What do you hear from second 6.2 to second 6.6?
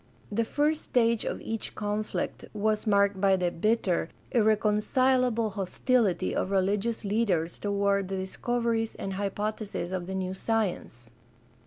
of